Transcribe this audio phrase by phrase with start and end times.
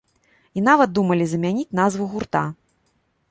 [0.59, 2.43] І нават думалі замяніць назву гурта.